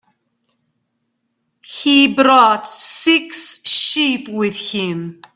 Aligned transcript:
He 1.63 2.11
brought 2.15 2.65
six 2.65 3.61
sheep 3.69 4.27
with 4.29 4.55
him. 4.59 5.21